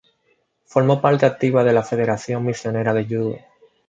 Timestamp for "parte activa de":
0.99-1.73